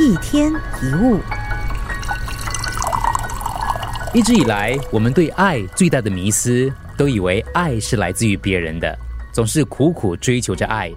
[0.00, 1.20] 一天一物，
[4.12, 8.98] 一直以来，我们对爱最大的迷思，都以为爱是来自于别人的，
[9.32, 10.92] 总是苦苦追求着爱，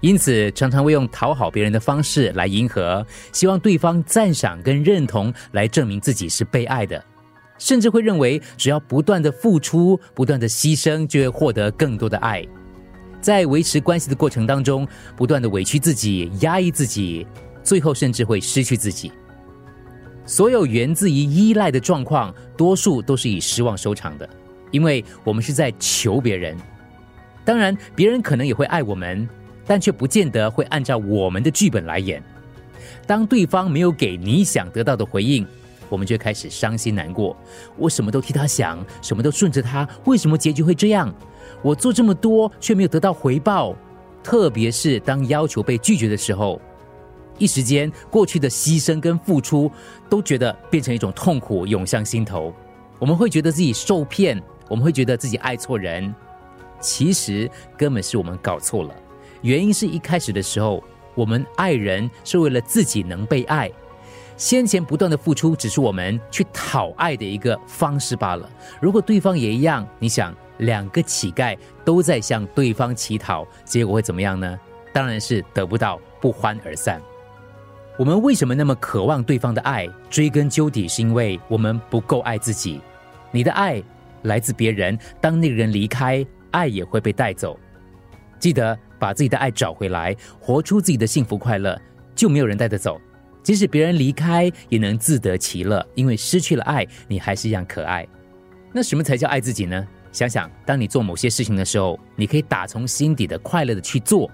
[0.00, 7.04] 因此常常会用讨好别人的方式来迎合，希望对方赞赏跟认同，来证明自己是被爱的，
[7.58, 12.46] 甚至会认为只要不断的付出、不断的牺牲，就会获得更多的爱。
[13.20, 14.86] 在维持关系的过程当中，
[15.16, 17.26] 不断的委屈自己、压抑自己，
[17.62, 19.12] 最后甚至会失去自己。
[20.26, 24.28] 所有源自于依赖的状况，多数都是以失望收场的，
[24.70, 26.56] 因为我们是在求别人。
[27.44, 29.28] 当然，别人可能也会爱我们，
[29.66, 32.22] 但却不见得会按照我们的剧本来演。
[33.06, 35.44] 当对方没有给你想得到的回应，
[35.88, 37.36] 我们就开始伤心难过。
[37.76, 41.12] 我什么都替他想，什么都顺着他，为什么结局会这样？
[41.62, 43.74] 我做这么多却没有得到回报，
[44.22, 46.60] 特别是当要求被拒绝的时候，
[47.40, 49.68] 一时间过去的牺牲跟付出
[50.08, 52.54] 都觉得变成一种痛苦涌向心头。
[53.00, 56.14] 我们会觉得自己受骗，我们会觉得自己爱错人，
[56.78, 58.94] 其实根本是我们搞错了。
[59.42, 60.84] 原因是一开始的时候，
[61.16, 63.70] 我们爱人是为了自己能被爱，
[64.36, 68.48] 先前不断的付出只是我们去讨爱的一个方式罢了。
[68.80, 70.32] 如果对方也一样，你想？
[70.58, 71.56] 两个乞丐
[71.86, 74.60] 都在向对方乞讨，结果会怎么样呢？
[74.92, 77.00] 当然是得不到，不欢而散。
[78.00, 79.86] 我们为什么那么渴望对方的爱？
[80.08, 82.80] 追根究底，是因为我们不够爱自己。
[83.30, 83.82] 你的爱
[84.22, 87.60] 来自别人，当那个人离开，爱也会被带走。
[88.38, 91.78] 记得把自己的爱找回来，活出自己的幸福快乐，
[92.14, 92.98] 就没有人带得走。
[93.42, 98.08] 即使别人离开，也能自得其乐，因为失去了爱，你还是一样可爱。
[98.72, 99.86] 那什么才叫爱自己呢？
[100.10, 104.30] 想想，当你做某些事情的时候，你可以打从心底的快乐的去做，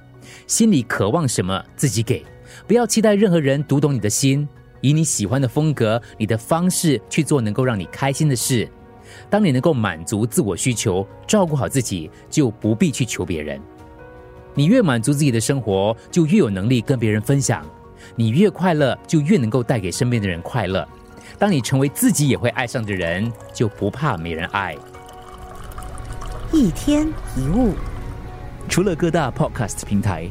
[0.47, 2.25] 心里渴望什么自己给，
[2.67, 4.49] 不要期待任何人读懂你的心，
[4.81, 8.69] 以你喜欢的风格、你的方式去做能够让你开心的事。
[9.31, 13.61] 当你能够满足自我需求，照顾好自己，就不必去求别人。
[14.55, 17.63] 你越满足自己的生活，就越有能力跟别人分享；
[18.15, 20.87] 你越快乐，就越能够带给身边的人快乐。
[21.39, 24.77] 当你成为自己也会爱上的人，就不怕没人爱。
[26.53, 27.07] 一天
[27.37, 27.75] 一物，
[28.69, 30.31] 除了各大 podcast 平台，